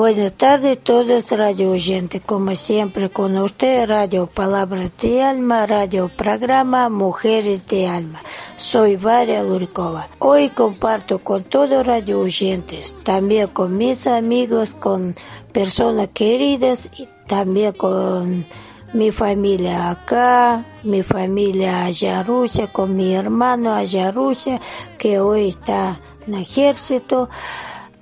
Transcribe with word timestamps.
Buenas 0.00 0.32
tardes 0.32 0.78
todos 0.82 1.30
radio 1.30 1.72
oyentes, 1.72 2.22
como 2.24 2.56
siempre 2.56 3.10
con 3.10 3.36
usted 3.36 3.86
Radio 3.86 4.26
Palabras 4.26 4.92
de 4.98 5.22
Alma, 5.22 5.66
Radio 5.66 6.08
Programa 6.08 6.88
Mujeres 6.88 7.60
de 7.68 7.86
Alma. 7.86 8.22
Soy 8.56 8.96
Varia 8.96 9.42
Lurikova. 9.42 10.08
Hoy 10.18 10.48
comparto 10.48 11.18
con 11.18 11.44
todos 11.44 11.86
radio 11.86 12.20
oyentes, 12.20 12.96
también 13.02 13.48
con 13.48 13.76
mis 13.76 14.06
amigos, 14.06 14.72
con 14.72 15.14
personas 15.52 16.08
queridas 16.14 16.88
y 16.96 17.06
también 17.26 17.72
con 17.72 18.46
mi 18.94 19.10
familia 19.10 19.90
acá, 19.90 20.64
mi 20.82 21.02
familia 21.02 21.84
allá 21.84 22.22
Rusia, 22.22 22.72
con 22.72 22.96
mi 22.96 23.14
hermano 23.14 23.74
allá 23.74 24.10
Rusia, 24.10 24.62
que 24.96 25.20
hoy 25.20 25.50
está 25.50 26.00
en 26.26 26.36
ejército 26.36 27.28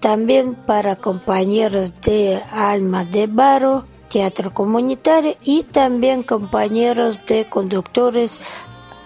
también 0.01 0.55
para 0.55 0.97
compañeros 0.97 1.93
de 2.03 2.43
Alma 2.51 3.05
de 3.05 3.27
Barro, 3.27 3.85
Teatro 4.09 4.55
Comunitario 4.55 5.37
y 5.45 5.65
también 5.65 6.23
compañeros 6.23 7.19
de 7.27 7.49
conductores 7.49 8.41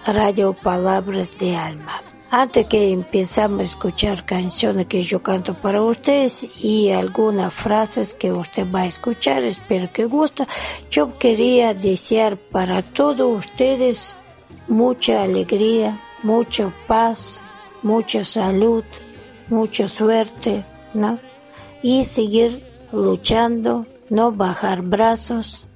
Radio 0.05 0.53
Palabras 0.53 1.31
de 1.37 1.55
Alma. 1.55 2.01
Antes 2.29 2.65
que 2.65 2.91
empezamos 2.91 3.59
a 3.59 3.63
escuchar 3.63 4.25
canciones 4.25 4.87
que 4.87 5.03
yo 5.03 5.21
canto 5.21 5.53
para 5.53 5.83
ustedes 5.83 6.49
y 6.59 6.89
algunas 6.89 7.53
frases 7.53 8.15
que 8.15 8.31
usted 8.31 8.65
va 8.73 8.81
a 8.81 8.87
escuchar, 8.87 9.43
espero 9.43 9.91
que 9.93 10.05
guste, 10.05 10.47
yo 10.89 11.17
quería 11.19 11.75
desear 11.75 12.37
para 12.37 12.81
todos 12.81 13.45
ustedes 13.45 14.15
mucha 14.67 15.21
alegría, 15.21 16.01
mucha 16.23 16.73
paz, 16.87 17.39
mucha 17.83 18.23
salud, 18.25 18.83
mucha 19.49 19.87
suerte, 19.87 20.65
¿no? 20.93 21.19
Y 21.81 22.05
seguir 22.05 22.63
luchando, 22.91 23.85
no 24.09 24.31
bajar 24.31 24.81
brazos, 24.81 25.67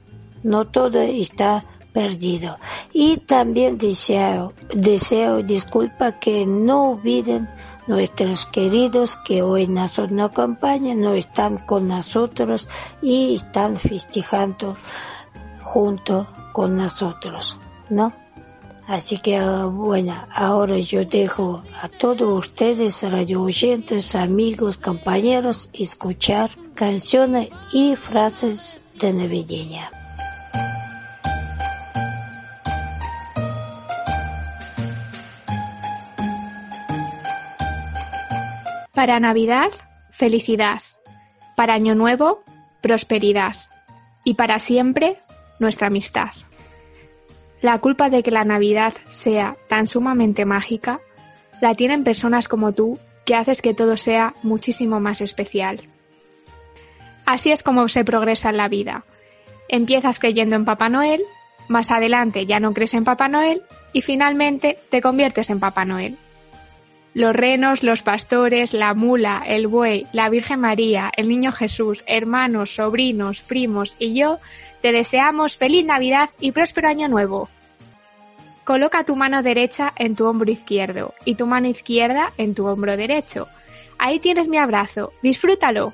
no 0.43 0.65
todo 0.65 1.01
está 1.01 1.65
perdido. 1.93 2.57
Y 2.93 3.17
también 3.17 3.77
deseo, 3.77 4.53
deseo 4.73 5.41
disculpa 5.41 6.19
que 6.19 6.45
no 6.45 6.91
olviden 6.91 7.49
nuestros 7.87 8.45
queridos 8.47 9.17
que 9.25 9.41
hoy 9.41 9.67
nos 9.67 9.97
acompañan, 9.97 11.01
no 11.01 11.13
están 11.13 11.57
con 11.57 11.87
nosotros 11.87 12.67
y 13.01 13.35
están 13.35 13.75
festejando 13.77 14.77
junto 15.63 16.27
con 16.53 16.77
nosotros, 16.77 17.57
¿no? 17.89 18.13
Así 18.87 19.17
que 19.17 19.37
bueno, 19.41 20.15
ahora 20.33 20.79
yo 20.79 21.03
dejo 21.03 21.61
a 21.81 21.89
todos 21.89 22.45
ustedes, 22.45 23.03
radio 23.03 23.41
oyentes, 23.41 24.15
amigos, 24.15 24.77
compañeros, 24.77 25.69
escuchar 25.73 26.51
canciones 26.73 27.49
y 27.73 27.97
frases 27.97 28.77
de 28.95 29.11
navideña. 29.11 29.91
Para 38.93 39.19
Navidad, 39.19 39.69
felicidad. 40.11 40.81
Para 41.57 41.73
Año 41.73 41.93
Nuevo, 41.93 42.41
prosperidad. 42.81 43.55
Y 44.23 44.35
para 44.35 44.59
siempre, 44.59 45.17
nuestra 45.59 45.87
amistad. 45.87 46.29
La 47.61 47.79
culpa 47.79 48.09
de 48.09 48.23
que 48.23 48.31
la 48.31 48.43
Navidad 48.43 48.93
sea 49.07 49.57
tan 49.67 49.87
sumamente 49.87 50.45
mágica 50.45 50.99
la 51.61 51.73
tienen 51.75 52.03
personas 52.03 52.47
como 52.47 52.73
tú 52.73 52.99
que 53.25 53.35
haces 53.35 53.61
que 53.61 53.73
todo 53.73 53.97
sea 53.97 54.35
muchísimo 54.43 54.99
más 54.99 55.21
especial. 55.21 55.81
Así 57.25 57.51
es 57.51 57.63
como 57.63 57.89
se 57.89 58.05
progresa 58.05 58.49
en 58.49 58.57
la 58.57 58.69
vida. 58.69 59.03
Empiezas 59.67 60.19
creyendo 60.19 60.55
en 60.55 60.65
Papá 60.65 60.87
Noel, 60.87 61.23
más 61.67 61.91
adelante 61.91 62.45
ya 62.45 62.59
no 62.59 62.73
crees 62.73 62.93
en 62.93 63.03
Papá 63.03 63.27
Noel 63.27 63.63
y 63.91 64.01
finalmente 64.01 64.79
te 64.89 65.01
conviertes 65.01 65.49
en 65.49 65.59
Papá 65.59 65.83
Noel. 65.83 66.17
Los 67.17 67.35
renos, 67.35 67.81
los 67.81 68.03
pastores, 68.03 68.75
la 68.75 68.93
mula, 68.93 69.41
el 69.43 69.65
buey, 69.65 70.05
la 70.13 70.29
Virgen 70.29 70.59
María, 70.59 71.11
el 71.17 71.27
Niño 71.27 71.51
Jesús, 71.51 72.03
hermanos, 72.05 72.75
sobrinos, 72.75 73.41
primos 73.41 73.95
y 73.97 74.13
yo 74.13 74.37
te 74.83 74.91
deseamos 74.91 75.57
feliz 75.57 75.83
Navidad 75.83 76.29
y 76.39 76.51
próspero 76.51 76.89
año 76.89 77.07
nuevo. 77.07 77.49
Coloca 78.63 79.03
tu 79.03 79.15
mano 79.15 79.41
derecha 79.41 79.93
en 79.95 80.15
tu 80.15 80.27
hombro 80.27 80.51
izquierdo 80.51 81.15
y 81.25 81.33
tu 81.33 81.47
mano 81.47 81.67
izquierda 81.67 82.33
en 82.37 82.53
tu 82.53 82.67
hombro 82.67 82.95
derecho. 82.95 83.47
Ahí 83.97 84.19
tienes 84.19 84.47
mi 84.47 84.59
abrazo, 84.59 85.11
disfrútalo. 85.23 85.93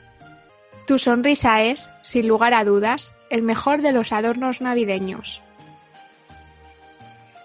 Tu 0.88 0.98
sonrisa 0.98 1.64
es, 1.64 1.90
sin 2.02 2.28
lugar 2.28 2.54
a 2.54 2.66
dudas, 2.66 3.16
el 3.30 3.44
mejor 3.44 3.82
de 3.82 3.94
los 3.94 4.12
adornos 4.12 4.60
navideños. 4.60 5.42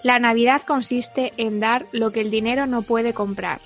La 0.03 0.19
Navidad 0.19 0.62
consiste 0.62 1.32
en 1.36 1.59
dar 1.59 1.86
lo 1.92 2.12
que 2.12 2.20
el 2.20 2.31
dinero 2.31 2.66
no 2.66 2.82
puede 2.82 3.14
comprar. 3.14 3.60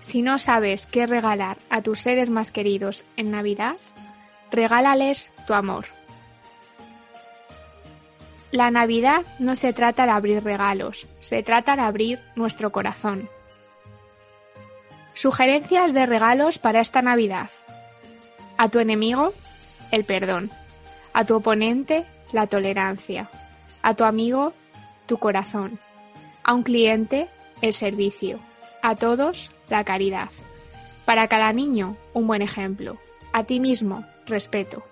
Si 0.00 0.22
no 0.22 0.38
sabes 0.38 0.86
qué 0.86 1.06
regalar 1.06 1.58
a 1.68 1.82
tus 1.82 2.00
seres 2.00 2.30
más 2.30 2.50
queridos 2.50 3.04
en 3.16 3.30
Navidad, 3.30 3.76
regálales 4.50 5.32
tu 5.46 5.54
amor. 5.54 5.86
La 8.52 8.70
Navidad 8.70 9.22
no 9.38 9.54
se 9.54 9.72
trata 9.72 10.06
de 10.06 10.12
abrir 10.12 10.42
regalos, 10.42 11.06
se 11.20 11.42
trata 11.42 11.76
de 11.76 11.82
abrir 11.82 12.20
nuestro 12.34 12.72
corazón. 12.72 13.28
Sugerencias 15.14 15.92
de 15.92 16.06
regalos 16.06 16.58
para 16.58 16.80
esta 16.80 17.02
Navidad. 17.02 17.50
A 18.56 18.68
tu 18.68 18.78
enemigo, 18.78 19.34
el 19.90 20.04
perdón. 20.04 20.50
A 21.12 21.24
tu 21.24 21.36
oponente, 21.36 22.04
la 22.32 22.46
tolerancia. 22.46 23.30
A 23.82 23.94
tu 23.94 24.04
amigo, 24.04 24.52
tu 25.06 25.18
corazón. 25.18 25.78
A 26.44 26.54
un 26.54 26.62
cliente, 26.62 27.28
el 27.62 27.72
servicio. 27.72 28.38
A 28.82 28.94
todos, 28.94 29.50
la 29.68 29.84
caridad. 29.84 30.28
Para 31.04 31.28
cada 31.28 31.52
niño, 31.52 31.96
un 32.12 32.26
buen 32.26 32.42
ejemplo. 32.42 32.98
A 33.32 33.44
ti 33.44 33.60
mismo, 33.60 34.04
respeto. 34.26 34.84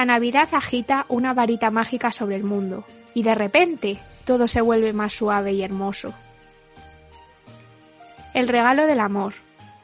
La 0.00 0.06
Navidad 0.06 0.48
agita 0.52 1.04
una 1.10 1.34
varita 1.34 1.70
mágica 1.70 2.10
sobre 2.10 2.34
el 2.34 2.42
mundo 2.42 2.86
y 3.12 3.22
de 3.22 3.34
repente 3.34 3.98
todo 4.24 4.48
se 4.48 4.62
vuelve 4.62 4.94
más 4.94 5.12
suave 5.12 5.52
y 5.52 5.62
hermoso. 5.62 6.14
El 8.32 8.48
regalo 8.48 8.86
del 8.86 8.98
amor, 8.98 9.34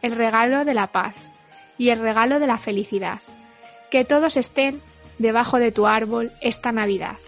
el 0.01 0.13
regalo 0.13 0.65
de 0.65 0.73
la 0.73 0.87
paz 0.87 1.17
y 1.77 1.91
el 1.91 2.01
regalo 2.01 2.39
de 2.39 2.47
la 2.47 2.57
felicidad. 2.57 3.19
Que 3.91 4.07
todos 4.07 4.39
estén 4.39 4.81
debajo 5.19 5.59
de 5.59 5.71
tu 5.71 5.87
árbol 5.87 6.33
esta 6.41 6.73
Navidad. 6.73 7.19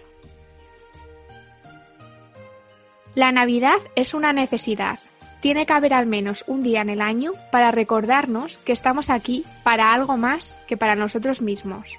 La 3.14 3.32
Navidad 3.32 3.80
es 3.96 4.14
una 4.14 4.32
necesidad. 4.32 4.98
Tiene 5.40 5.66
que 5.66 5.74
haber 5.74 5.92
al 5.92 6.06
menos 6.06 6.42
un 6.46 6.62
día 6.62 6.80
en 6.80 6.88
el 6.88 7.02
año 7.02 7.32
para 7.52 7.70
recordarnos 7.70 8.56
que 8.56 8.72
estamos 8.72 9.10
aquí 9.10 9.44
para 9.62 9.92
algo 9.92 10.16
más 10.16 10.56
que 10.66 10.78
para 10.78 10.94
nosotros 10.94 11.42
mismos. 11.42 11.98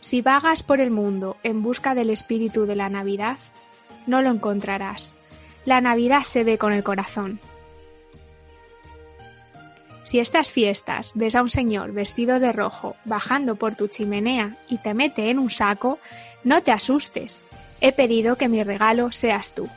Si 0.00 0.22
vagas 0.22 0.62
por 0.62 0.80
el 0.80 0.90
mundo 0.90 1.36
en 1.42 1.62
busca 1.62 1.94
del 1.94 2.10
espíritu 2.10 2.66
de 2.66 2.76
la 2.76 2.88
Navidad, 2.88 3.38
no 4.06 4.22
lo 4.22 4.30
encontrarás. 4.30 5.16
La 5.64 5.80
Navidad 5.80 6.22
se 6.22 6.44
ve 6.44 6.58
con 6.58 6.72
el 6.72 6.84
corazón. 6.84 7.40
Si 10.04 10.20
estas 10.20 10.52
fiestas 10.52 11.10
ves 11.14 11.34
a 11.34 11.42
un 11.42 11.48
señor 11.48 11.92
vestido 11.92 12.38
de 12.38 12.52
rojo 12.52 12.94
bajando 13.04 13.56
por 13.56 13.74
tu 13.74 13.88
chimenea 13.88 14.56
y 14.68 14.78
te 14.78 14.94
mete 14.94 15.30
en 15.30 15.40
un 15.40 15.50
saco, 15.50 15.98
no 16.44 16.62
te 16.62 16.70
asustes. 16.70 17.42
He 17.80 17.90
pedido 17.90 18.36
que 18.36 18.48
mi 18.48 18.62
regalo 18.62 19.10
seas 19.10 19.52
tú. 19.52 19.68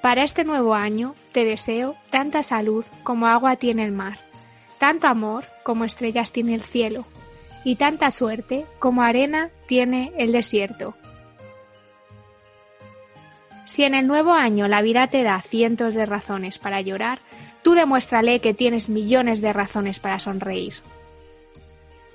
Para 0.00 0.22
este 0.22 0.44
nuevo 0.44 0.74
año 0.74 1.14
te 1.32 1.44
deseo 1.44 1.94
tanta 2.08 2.42
salud 2.42 2.86
como 3.02 3.26
agua 3.26 3.56
tiene 3.56 3.84
el 3.84 3.92
mar, 3.92 4.18
tanto 4.78 5.08
amor 5.08 5.44
como 5.62 5.84
estrellas 5.84 6.32
tiene 6.32 6.54
el 6.54 6.62
cielo, 6.62 7.04
y 7.64 7.76
tanta 7.76 8.10
suerte 8.10 8.66
como 8.78 9.02
arena 9.02 9.50
tiene 9.66 10.12
el 10.18 10.32
desierto. 10.32 10.94
Si 13.64 13.84
en 13.84 13.94
el 13.94 14.06
nuevo 14.06 14.32
año 14.32 14.66
la 14.66 14.82
vida 14.82 15.06
te 15.06 15.22
da 15.22 15.40
cientos 15.40 15.94
de 15.94 16.04
razones 16.04 16.58
para 16.58 16.80
llorar, 16.80 17.20
tú 17.62 17.74
demuéstrale 17.74 18.40
que 18.40 18.54
tienes 18.54 18.88
millones 18.88 19.40
de 19.40 19.52
razones 19.52 20.00
para 20.00 20.18
sonreír. 20.18 20.74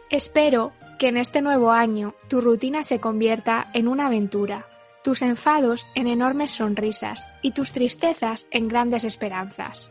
Espero 0.09 0.74
que 1.00 1.07
en 1.07 1.18
este 1.18 1.42
nuevo 1.42 1.71
año 1.71 2.13
tu 2.27 2.42
rutina 2.42 2.83
se 2.83 3.00
convierta 3.00 3.68
en 3.74 3.88
una 3.88 4.07
aventura, 4.07 4.68
tus 5.03 5.21
enfados 5.21 5.86
en 5.95 6.07
enormes 6.07 6.51
sonrisas 6.51 7.25
y 7.42 7.51
tus 7.51 7.74
tristezas 7.74 8.47
en 8.51 8.68
grandes 8.68 9.03
esperanzas. 9.03 9.89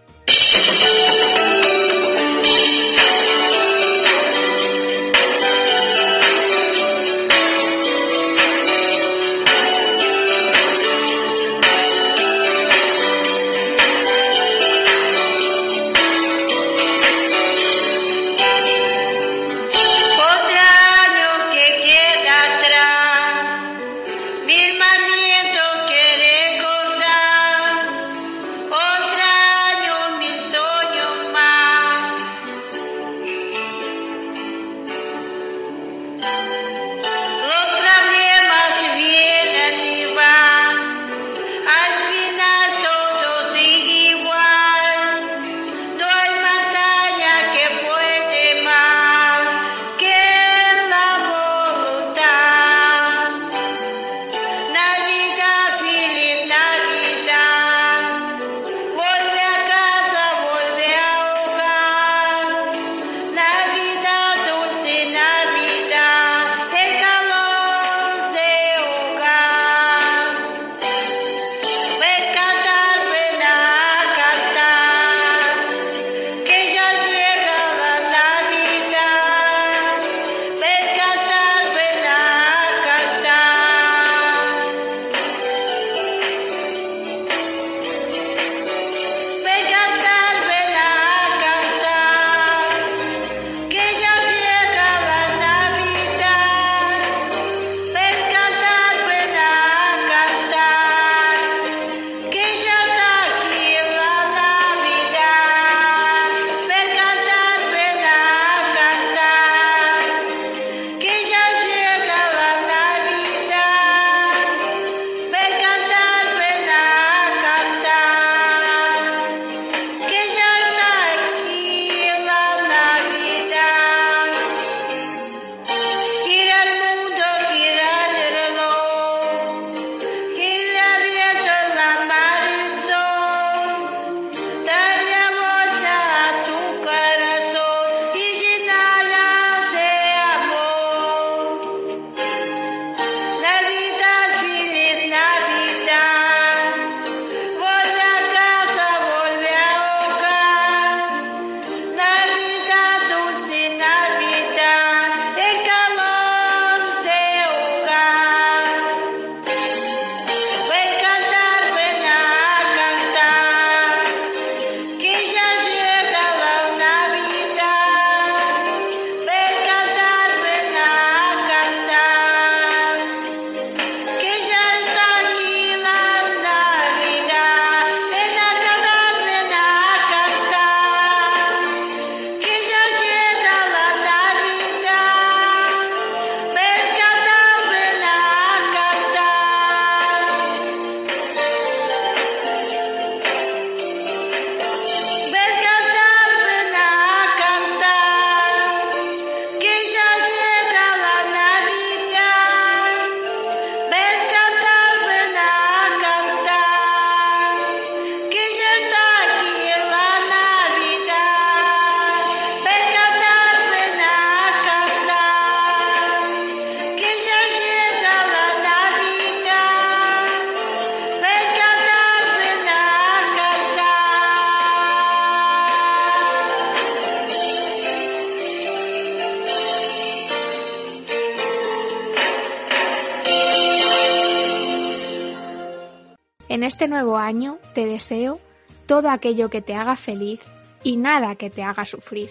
Este 236.85 236.97
nuevo 236.97 237.17
año 237.17 237.57
te 237.73 237.87
deseo 237.87 238.41
todo 238.85 239.09
aquello 239.09 239.49
que 239.49 239.63
te 239.63 239.73
haga 239.75 239.97
feliz 239.97 240.41
y 240.83 240.99
nada 240.99 241.35
que 241.35 241.49
te 241.49 241.63
haga 241.63 241.87
sufrir. 241.87 242.29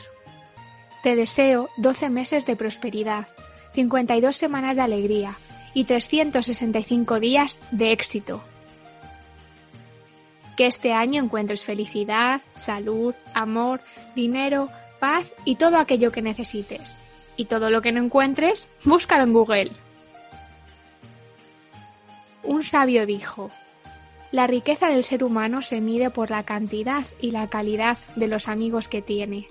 Te 1.01 1.15
deseo 1.15 1.69
12 1.77 2.11
meses 2.11 2.45
de 2.45 2.55
prosperidad, 2.55 3.27
52 3.73 4.35
semanas 4.35 4.75
de 4.75 4.83
alegría 4.83 5.39
y 5.73 5.85
365 5.85 7.19
días 7.19 7.61
de 7.71 7.93
éxito. 7.93 8.43
Que 10.55 10.67
este 10.67 10.93
año 10.93 11.23
encuentres 11.23 11.63
felicidad, 11.63 12.39
salud, 12.53 13.15
amor, 13.33 13.81
dinero, 14.13 14.69
paz 14.99 15.33
y 15.45 15.55
todo 15.55 15.77
aquello 15.77 16.11
que 16.11 16.21
necesites. 16.21 16.95
Y 17.37 17.45
todo 17.45 17.71
lo 17.71 17.81
que 17.81 17.91
no 17.91 18.03
encuentres, 18.03 18.67
búscalo 18.83 19.23
en 19.23 19.33
Google. 19.33 19.71
Un 22.43 22.61
sabio 22.61 23.07
dijo, 23.07 23.49
la 24.33 24.47
riqueza 24.47 24.89
del 24.89 25.03
ser 25.03 25.23
humano 25.23 25.61
se 25.61 25.79
mide 25.79 26.09
por 26.09 26.31
la 26.31 26.41
cantidad 26.41 27.05
y 27.21 27.29
la 27.29 27.49
calidad 27.49 27.99
de 28.15 28.27
los 28.27 28.47
amigos 28.47 28.87
que 28.87 29.03
tiene. 29.03 29.47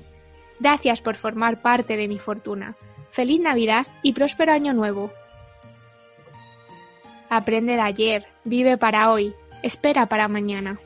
Gracias 0.58 1.00
por 1.00 1.14
formar 1.14 1.62
parte 1.62 1.96
de 1.96 2.08
mi 2.08 2.18
fortuna. 2.18 2.74
Feliz 3.12 3.40
Navidad 3.40 3.86
y 4.02 4.12
próspero 4.12 4.52
Año 4.52 4.72
Nuevo. 4.72 5.12
Aprende 7.30 7.74
de 7.74 7.80
ayer, 7.80 8.26
vive 8.42 8.76
para 8.76 9.12
hoy, 9.12 9.32
espera 9.62 10.06
para 10.06 10.26
mañana. 10.26 10.80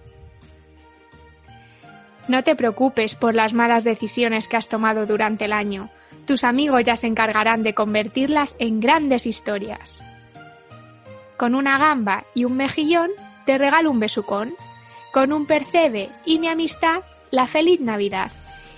No 2.29 2.45
te 2.45 2.55
preocupes 2.55 3.15
por 3.15 3.35
las 3.35 3.55
malas 3.55 3.83
decisiones 3.83 4.47
que 4.47 4.59
has 4.59 4.69
tomado 4.69 5.07
durante 5.07 5.47
el 5.47 5.55
año. 5.55 5.89
Tus 6.27 6.45
amigos 6.45 6.85
ya 6.85 6.97
se 6.97 7.07
encargarán 7.07 7.63
de 7.63 7.73
convertirlas 7.73 8.57
en 8.59 8.79
grandes 8.79 9.25
historias. 9.25 10.03
Con 11.39 11.55
una 11.55 11.79
gamba 11.79 12.27
y 12.35 12.45
un 12.45 12.59
mejillón 12.59 13.11
te 13.47 13.57
regalo 13.57 13.91
un 13.91 14.01
besucón. 14.01 14.55
Con 15.13 15.33
un 15.33 15.47
percebe 15.47 16.11
y 16.27 16.39
mi 16.39 16.49
amistad, 16.49 17.03
la 17.31 17.47
feliz 17.47 17.81
Navidad. 17.81 18.31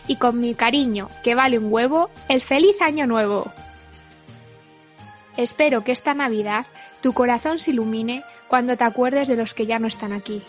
Y 0.07 0.17
con 0.17 0.41
mi 0.41 0.55
cariño, 0.55 1.09
que 1.25 1.35
vale 1.35 1.59
un 1.59 1.73
huevo, 1.73 2.11
el 2.29 2.41
feliz 2.41 2.81
año 2.81 3.07
nuevo. 3.07 3.51
Espero 5.37 5.83
que 5.83 5.93
esta 5.93 6.15
Navidad 6.15 6.67
tu 7.01 7.13
corazón 7.13 7.59
se 7.59 7.71
ilumine 7.71 8.25
cuando 8.49 8.77
te 8.77 8.85
acuerdes 8.85 9.29
de 9.29 9.37
los 9.37 9.55
que 9.55 9.67
ya 9.67 9.79
no 9.79 9.87
están 9.87 10.13
aquí. 10.13 10.43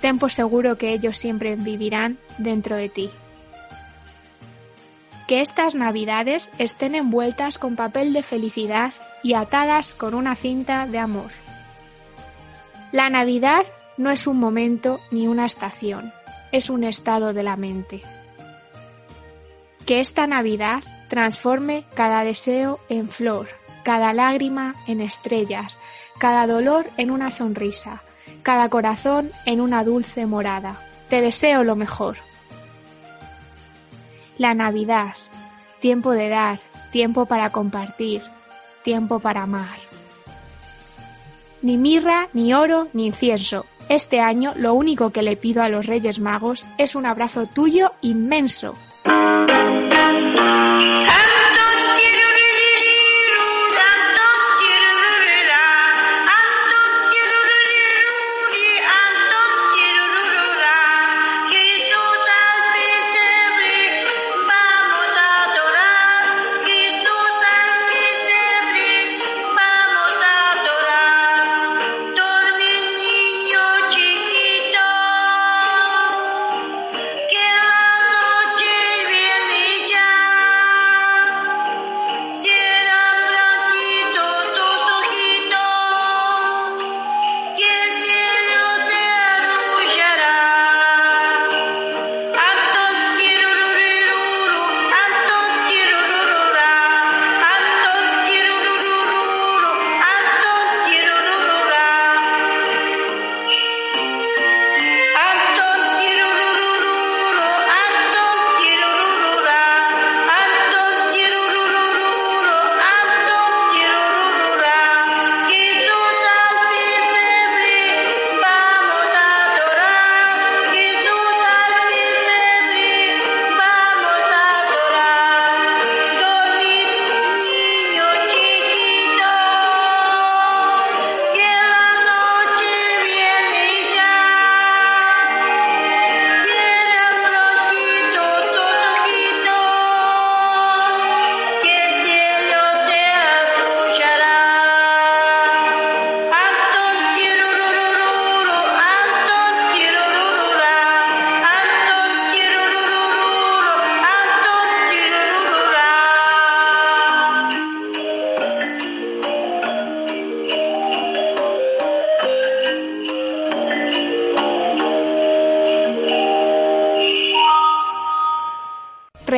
Ten 0.00 0.18
por 0.18 0.32
seguro 0.32 0.78
que 0.78 0.92
ellos 0.92 1.18
siempre 1.18 1.56
vivirán 1.56 2.18
dentro 2.38 2.76
de 2.76 2.88
ti. 2.88 3.10
Que 5.26 5.40
estas 5.40 5.74
Navidades 5.74 6.50
estén 6.58 6.94
envueltas 6.94 7.58
con 7.58 7.76
papel 7.76 8.12
de 8.12 8.22
felicidad 8.22 8.92
y 9.22 9.34
atadas 9.34 9.94
con 9.94 10.14
una 10.14 10.34
cinta 10.36 10.86
de 10.86 10.98
amor. 10.98 11.30
La 12.92 13.08
Navidad 13.08 13.64
no 13.96 14.10
es 14.10 14.26
un 14.26 14.38
momento 14.38 15.00
ni 15.10 15.26
una 15.26 15.46
estación, 15.46 16.12
es 16.52 16.68
un 16.68 16.84
estado 16.84 17.32
de 17.32 17.42
la 17.42 17.56
mente. 17.56 18.02
Que 19.86 20.00
esta 20.00 20.26
Navidad 20.26 20.82
transforme 21.08 21.86
cada 21.94 22.22
deseo 22.22 22.80
en 22.90 23.08
flor, 23.08 23.48
cada 23.82 24.12
lágrima 24.12 24.74
en 24.86 25.00
estrellas, 25.00 25.78
cada 26.18 26.46
dolor 26.46 26.86
en 26.98 27.10
una 27.10 27.30
sonrisa, 27.30 28.02
cada 28.42 28.68
corazón 28.68 29.32
en 29.46 29.62
una 29.62 29.84
dulce 29.84 30.26
morada. 30.26 30.76
Te 31.08 31.22
deseo 31.22 31.64
lo 31.64 31.76
mejor. 31.76 32.18
La 34.36 34.52
Navidad, 34.52 35.14
tiempo 35.80 36.10
de 36.10 36.28
dar, 36.28 36.60
tiempo 36.90 37.24
para 37.24 37.52
compartir, 37.52 38.20
tiempo 38.82 39.18
para 39.18 39.44
amar 39.44 39.91
ni 41.62 41.76
mirra, 41.76 42.28
ni 42.32 42.54
oro, 42.54 42.88
ni 42.92 43.06
incienso. 43.06 43.66
Este 43.88 44.20
año 44.20 44.52
lo 44.56 44.74
único 44.74 45.10
que 45.10 45.22
le 45.22 45.36
pido 45.36 45.62
a 45.62 45.68
los 45.68 45.86
Reyes 45.86 46.18
Magos 46.18 46.66
es 46.78 46.94
un 46.94 47.06
abrazo 47.06 47.46
tuyo 47.46 47.92
inmenso. 48.00 48.76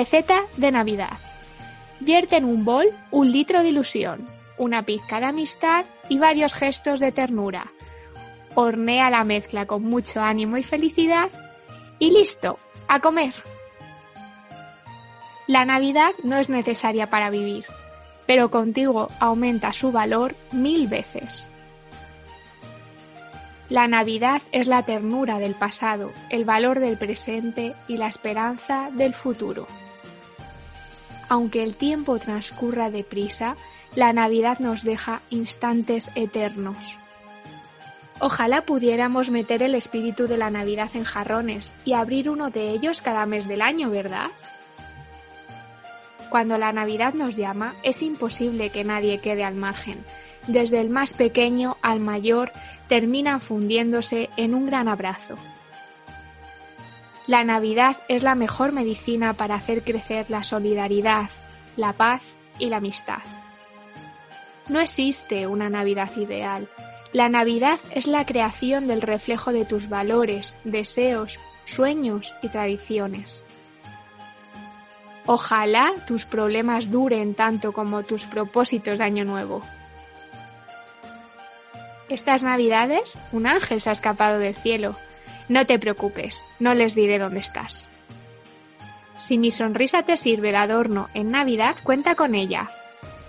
Receta 0.04 0.42
de 0.58 0.70
Navidad. 0.70 1.16
Vierte 1.99 2.37
en 2.37 2.44
un 2.44 2.62
bol 2.62 2.88
un 3.11 3.32
litro 3.32 3.62
de 3.62 3.70
ilusión, 3.70 4.26
una 4.58 4.82
pizca 4.82 5.18
de 5.18 5.25
amistad 5.25 5.87
y 6.11 6.18
varios 6.18 6.52
gestos 6.52 7.00
de 7.00 7.11
ternura. 7.11 7.73
Hornea 8.54 9.08
la 9.08 9.25
mezcla 9.25 9.64
con 9.64 9.82
mucho 9.82 10.20
ánimo 10.20 10.58
y 10.58 10.62
felicidad 10.62 11.30
y 11.99 12.11
listo, 12.11 12.58
a 12.87 13.00
comer. 13.00 13.32
La 15.46 15.64
Navidad 15.64 16.11
no 16.23 16.37
es 16.37 16.50
necesaria 16.50 17.08
para 17.08 17.30
vivir, 17.30 17.64
pero 18.26 18.50
contigo 18.50 19.08
aumenta 19.20 19.73
su 19.73 19.90
valor 19.90 20.34
mil 20.52 20.87
veces. 20.87 21.49
La 23.70 23.88
Navidad 23.88 24.42
es 24.52 24.68
la 24.68 24.82
ternura 24.82 25.38
del 25.38 25.54
pasado, 25.54 26.12
el 26.28 26.44
valor 26.44 26.78
del 26.78 26.99
presente 26.99 27.75
y 27.88 27.96
la 27.96 28.08
esperanza 28.08 28.90
del 28.92 29.14
futuro. 29.14 29.66
Aunque 31.35 31.64
el 31.64 31.75
tiempo 31.75 32.21
transcurra 32.21 32.91
deprisa, 32.91 33.57
la 33.97 34.12
Navidad 34.12 34.61
nos 34.61 34.85
deja 34.85 35.21
instantes 35.31 36.09
eternos. 36.14 36.76
Ojalá 38.21 38.62
pudiéramos 38.64 39.31
meter 39.31 39.61
el 39.61 39.75
espíritu 39.75 40.29
de 40.29 40.38
la 40.38 40.50
Navidad 40.50 40.91
en 40.95 41.03
jarrones 41.03 41.73
y 41.85 41.95
abrir 41.95 42.31
uno 42.31 42.50
de 42.50 42.71
ellos 42.71 43.03
cada 43.03 43.26
mes 43.26 43.49
del 43.49 43.62
año, 43.62 43.91
¿verdad? 43.91 44.31
Cuando 46.31 46.57
la 46.57 46.73
Navidad 46.73 47.14
nos 47.14 47.35
llama, 47.35 47.75
es 47.83 48.03
imposible 48.03 48.71
que 48.71 48.85
nadie 48.85 49.19
quede 49.19 49.43
al 49.43 49.57
margen. 49.57 50.05
Desde 50.47 50.81
el 50.81 50.88
más 50.88 51.14
pequeño 51.14 51.79
al 51.83 51.99
mayor, 51.99 52.53
terminan 52.87 53.41
fundiéndose 53.41 54.31
en 54.37 54.55
un 54.55 54.67
gran 54.67 54.87
abrazo. 54.87 55.35
La 57.26 57.43
Navidad 57.43 57.97
es 58.09 58.23
la 58.23 58.35
mejor 58.35 58.73
medicina 58.73 59.33
para 59.33 59.54
hacer 59.54 59.83
crecer 59.83 60.26
la 60.28 60.45
solidaridad, 60.45 61.31
la 61.76 61.95
paz 61.95 62.23
y 62.59 62.66
la 62.66 62.76
amistad. 62.76 63.23
No 64.69 64.81
existe 64.81 65.47
una 65.47 65.71
Navidad 65.71 66.14
ideal. 66.16 66.69
La 67.12 67.31
Navidad 67.31 67.78
es 67.93 68.07
la 68.07 68.26
creación 68.26 68.88
del 68.88 69.00
reflejo 69.00 69.52
de 69.52 69.64
tus 69.64 69.88
valores, 69.88 70.54
deseos, 70.64 71.38
sueños 71.64 72.35
y 72.43 72.49
tradiciones. 72.49 73.45
Ojalá 75.26 75.93
tus 76.07 76.26
problemas 76.26 76.90
duren 76.90 77.35
tanto 77.35 77.73
como 77.73 78.02
tus 78.02 78.26
propósitos 78.26 78.99
de 78.99 79.04
Año 79.04 79.25
Nuevo. 79.25 79.62
Estas 82.11 82.43
Navidades 82.43 83.19
un 83.33 83.47
ángel 83.47 83.81
se 83.81 83.88
ha 83.88 83.95
escapado 83.95 84.38
del 84.38 84.54
cielo. 84.54 84.95
No 85.48 85.66
te 85.66 85.78
preocupes, 85.78 86.44
no 86.58 86.74
les 86.74 86.94
diré 86.94 87.18
dónde 87.18 87.40
estás. 87.40 87.88
Si 89.18 89.38
mi 89.38 89.50
sonrisa 89.50 90.02
te 90.02 90.16
sirve 90.16 90.50
de 90.50 90.56
adorno 90.56 91.08
en 91.14 91.30
Navidad, 91.30 91.76
cuenta 91.82 92.14
con 92.14 92.34
ella. 92.34 92.68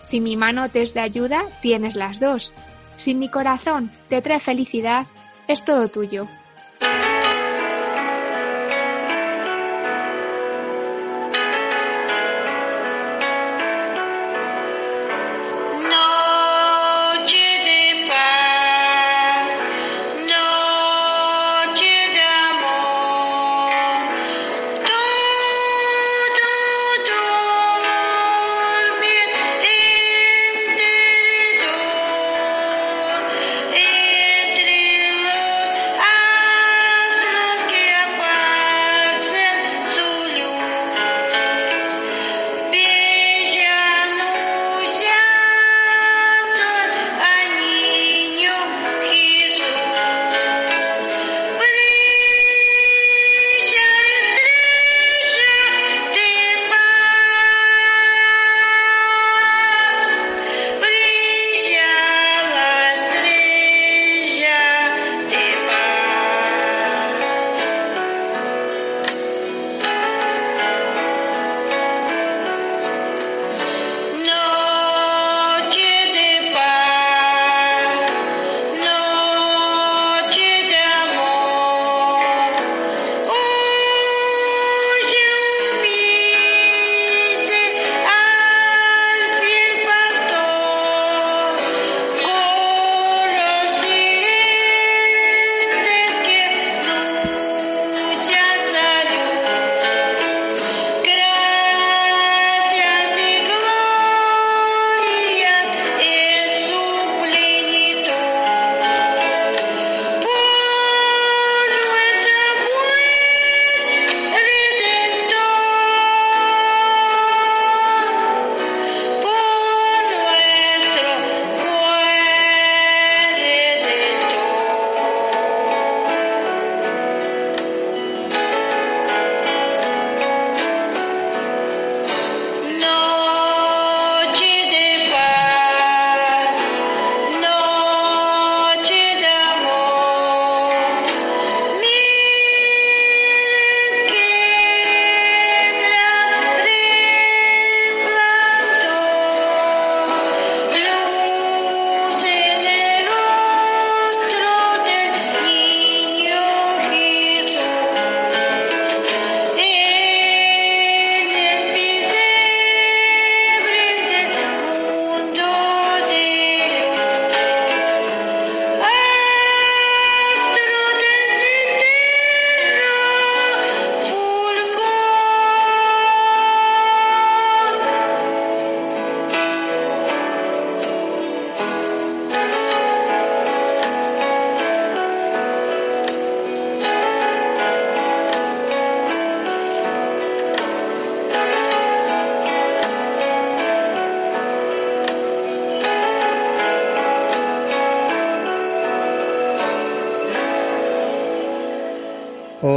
Si 0.02 0.20
mi 0.20 0.36
mano 0.38 0.70
te 0.70 0.82
es 0.82 0.94
de 0.94 1.02
ayuda, 1.02 1.46
tienes 1.62 1.96
las 1.96 2.20
dos. 2.20 2.54
Si 2.98 3.14
mi 3.14 3.30
corazón 3.30 3.92
te 4.08 4.22
trae 4.22 4.40
felicidad, 4.40 5.08
es 5.48 5.64
todo 5.64 5.88
tuyo. 5.88 6.28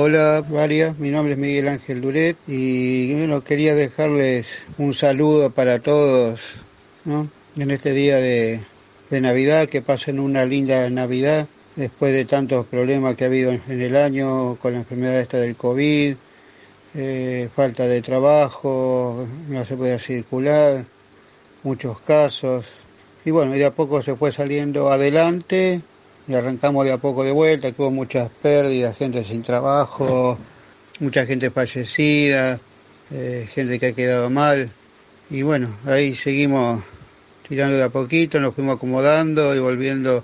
Hola 0.09 0.42
María, 0.49 0.94
mi 0.99 1.11
nombre 1.11 1.35
es 1.35 1.38
Miguel 1.38 1.68
Ángel 1.68 2.01
Duret 2.01 2.38
y 2.47 3.12
bueno, 3.12 3.44
quería 3.44 3.75
dejarles 3.75 4.47
un 4.79 4.94
saludo 4.94 5.51
para 5.51 5.81
todos 5.81 6.40
en 7.59 7.71
este 7.71 7.92
día 7.92 8.16
de, 8.16 8.62
Navidad, 9.11 9.68
que 9.68 9.83
pasen 9.83 10.18
una 10.18 10.47
linda 10.47 10.88
Navidad 10.88 11.47
después 11.77 12.14
de 12.14 12.25
tantos 12.25 12.64
problemas 12.64 13.16
que 13.16 13.25
ha 13.25 13.27
habido 13.27 13.53
en 13.53 13.83
el 13.83 13.97
año 13.97 14.57
con 14.57 14.73
la 14.73 14.79
enfermedad 14.79 15.21
esta 15.21 15.37
del 15.40 15.57
COVID, 15.57 16.16
eh, 16.94 17.51
falta 17.55 17.87
de 17.87 18.01
trabajo, 18.01 19.29
no 19.51 19.66
se 19.66 19.77
puede 19.77 19.99
circular, 19.99 20.87
muchos 21.64 22.01
casos. 22.01 22.64
Y 23.27 23.31
bueno, 23.31 23.53
de 23.53 23.66
a 23.66 23.75
poco 23.75 24.03
se 24.03 24.16
fue 24.16 24.33
saliendo 24.33 24.90
adelante 24.90 25.83
y 26.29 26.35
arrancamos 26.35 26.85
de 26.85 26.93
a 26.93 26.99
poco 26.99 27.25
de 27.25 27.33
vuelta, 27.33 27.73
que 27.73 27.81
hubo 27.81 27.91
muchas 27.91 28.29
pérdidas, 28.29 28.97
gente 28.97 29.25
sin 29.25 29.43
trabajo, 29.43 30.38
mucha 31.01 31.25
gente 31.25 31.51
fallecida, 31.51 32.61
eh, 33.11 33.49
gente 33.51 33.81
que 33.81 33.87
ha 33.87 33.93
quedado 33.93 34.29
mal. 34.29 34.71
Y 35.31 35.41
bueno, 35.43 35.75
ahí 35.87 36.14
seguimos 36.14 36.83
tirando 37.49 37.79
de 37.79 37.85
a 37.85 37.88
poquito, 37.88 38.38
nos 38.41 38.55
fuimos 38.55 38.77
acomodando 38.77 39.57
y 39.57 39.59
volviendo 39.59 40.23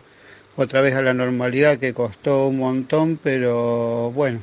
otra 0.57 0.83
vez 0.83 0.95
a 0.95 1.01
la 1.01 1.15
normalidad 1.15 1.79
que 1.79 1.95
costó 1.95 2.49
un 2.49 2.59
montón, 2.59 3.19
pero 3.23 4.13
bueno, 4.13 4.43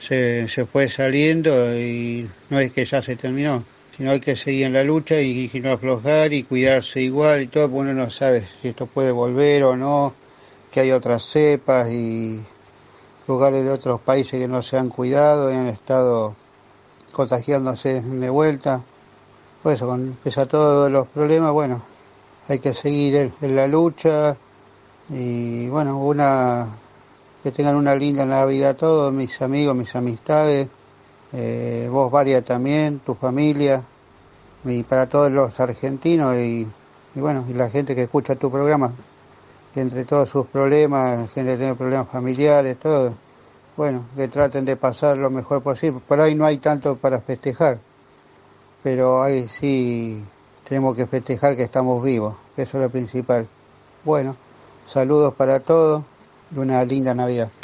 se, 0.00 0.48
se 0.48 0.64
fue 0.64 0.88
saliendo 0.88 1.76
y 1.78 2.26
no 2.48 2.58
es 2.58 2.72
que 2.72 2.86
ya 2.86 3.02
se 3.02 3.16
terminó, 3.16 3.64
sino 3.98 4.12
hay 4.12 4.20
que 4.20 4.34
seguir 4.34 4.64
en 4.64 4.72
la 4.72 4.82
lucha 4.82 5.20
y, 5.20 5.50
no 5.62 5.72
aflojar 5.72 6.32
y 6.32 6.42
cuidarse 6.42 7.02
igual 7.02 7.42
y 7.42 7.46
todo, 7.48 7.68
porque 7.70 7.90
uno 7.90 7.92
no 7.92 8.10
sabe 8.10 8.44
si 8.62 8.68
esto 8.68 8.86
puede 8.86 9.12
volver 9.12 9.62
o 9.64 9.76
no 9.76 10.21
que 10.72 10.80
hay 10.80 10.90
otras 10.90 11.22
cepas 11.22 11.90
y 11.90 12.40
lugares 13.28 13.62
de 13.62 13.70
otros 13.70 14.00
países 14.00 14.40
que 14.40 14.48
no 14.48 14.62
se 14.62 14.78
han 14.78 14.88
cuidado 14.88 15.52
y 15.52 15.54
han 15.54 15.68
estado 15.68 16.34
contagiándose 17.12 18.00
de 18.00 18.30
vuelta. 18.30 18.82
Pues 19.62 19.76
eso, 19.76 19.86
con, 19.86 20.18
pese 20.24 20.40
a 20.40 20.46
todos 20.46 20.90
los 20.90 21.06
problemas, 21.06 21.52
bueno, 21.52 21.82
hay 22.48 22.58
que 22.58 22.74
seguir 22.74 23.32
en, 23.40 23.54
la 23.54 23.68
lucha 23.68 24.36
y 25.10 25.68
bueno, 25.68 25.98
una 25.98 26.66
que 27.42 27.52
tengan 27.52 27.76
una 27.76 27.94
linda 27.94 28.24
Navidad 28.24 28.74
todos, 28.74 29.12
mis 29.12 29.40
amigos, 29.42 29.76
mis 29.76 29.94
amistades, 29.94 30.68
eh, 31.32 31.88
vos 31.90 32.10
Varia 32.10 32.42
también, 32.42 33.00
tu 33.00 33.14
familia, 33.14 33.84
y 34.64 34.82
para 34.84 35.08
todos 35.08 35.30
los 35.30 35.58
argentinos 35.60 36.36
y, 36.36 36.66
bueno, 37.14 37.44
y 37.48 37.52
la 37.52 37.68
gente 37.68 37.94
que 37.94 38.02
escucha 38.02 38.36
tu 38.36 38.50
programa, 38.50 38.92
que 39.72 39.80
entre 39.80 40.04
todos 40.04 40.28
sus 40.28 40.46
problemas, 40.46 41.30
gente 41.32 41.52
que 41.52 41.58
tiene 41.58 41.74
problemas 41.74 42.08
familiares, 42.08 42.78
todo, 42.78 43.14
bueno, 43.76 44.04
que 44.16 44.28
traten 44.28 44.64
de 44.64 44.76
pasar 44.76 45.16
lo 45.16 45.30
mejor 45.30 45.62
posible. 45.62 46.00
Por 46.06 46.20
ahí 46.20 46.34
no 46.34 46.44
hay 46.44 46.58
tanto 46.58 46.96
para 46.96 47.20
festejar, 47.20 47.78
pero 48.82 49.22
ahí 49.22 49.48
sí 49.48 50.22
tenemos 50.68 50.94
que 50.94 51.06
festejar 51.06 51.56
que 51.56 51.62
estamos 51.62 52.02
vivos, 52.04 52.36
que 52.54 52.62
eso 52.62 52.78
es 52.78 52.84
lo 52.84 52.90
principal. 52.90 53.46
Bueno, 54.04 54.36
saludos 54.86 55.34
para 55.34 55.60
todos 55.60 56.02
y 56.54 56.58
una 56.58 56.84
linda 56.84 57.14
Navidad. 57.14 57.61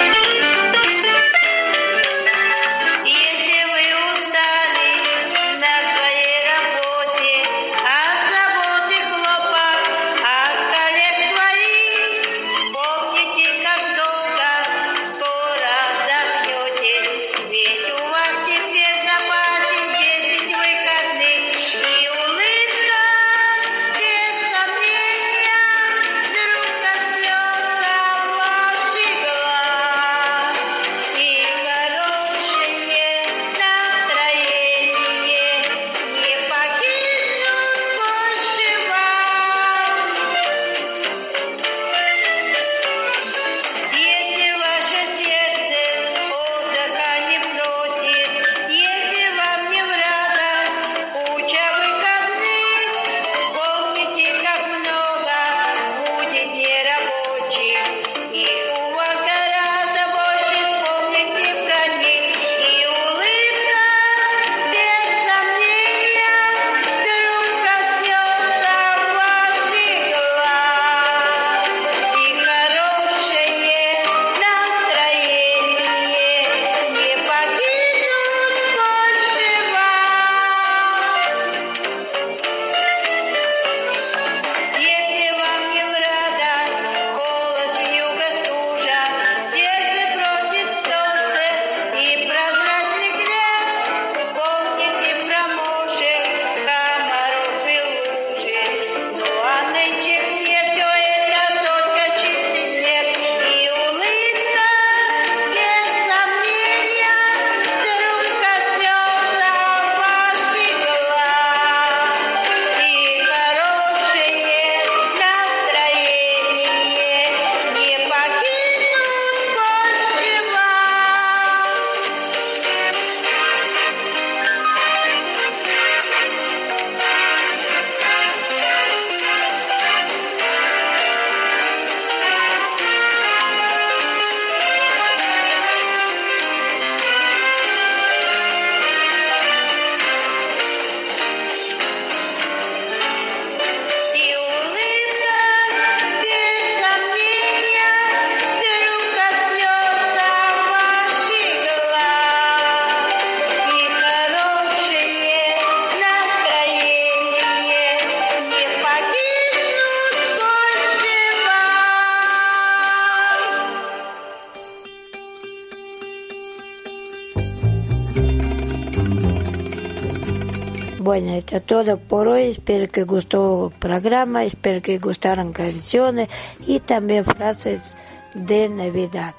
Bueno, 171.21 171.43
todo 171.67 171.97
por 171.97 172.29
hoy. 172.29 172.43
Espero 172.43 172.89
que 172.89 173.03
gustó 173.03 173.71
el 173.73 173.77
programa, 173.77 174.45
espero 174.45 174.81
que 174.81 174.99
gustaran 174.99 175.51
canciones 175.51 176.29
y 176.65 176.79
también 176.79 177.25
frases 177.25 177.97
de 178.33 178.69
Navidad. 178.69 179.35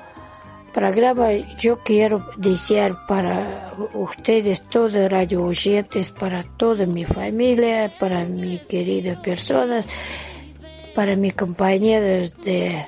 programa 0.74 1.32
yo 1.58 1.78
quiero 1.80 2.26
desear 2.36 3.06
para 3.06 3.74
ustedes 3.94 4.64
todos 4.64 5.10
radio 5.10 5.44
oyentes, 5.44 6.10
para 6.12 6.44
toda 6.44 6.86
mi 6.86 7.06
familia, 7.06 7.92
para 8.00 8.26
mis 8.26 8.62
queridas 8.62 9.20
personas, 9.20 9.86
para 10.96 11.16
mis 11.16 11.34
compañeros 11.34 12.40
de 12.42 12.88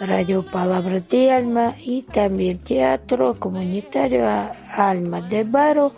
Radio 0.00 0.44
Palabras 0.44 1.08
de 1.08 1.32
Alma 1.32 1.74
y 1.82 2.02
también 2.02 2.58
Teatro 2.58 3.38
Comunitario 3.38 4.26
Alma 4.72 5.20
de 5.22 5.44
Baro 5.44 5.92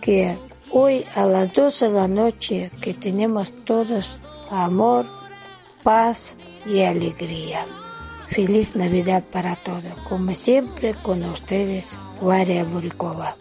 que 0.00 0.38
hoy 0.70 1.04
a 1.14 1.24
las 1.24 1.52
12 1.52 1.88
de 1.88 1.92
la 1.92 2.08
noche 2.08 2.70
que 2.80 2.94
tenemos 2.94 3.52
todos 3.64 4.20
amor, 4.50 5.06
paz 5.82 6.36
y 6.66 6.82
alegría. 6.82 7.66
Feliz 8.28 8.74
Navidad 8.74 9.22
para 9.30 9.56
todos. 9.56 9.98
Como 10.08 10.34
siempre, 10.34 10.94
con 11.02 11.22
ustedes, 11.24 11.98
Varia 12.20 12.64
Burikova. 12.64 13.36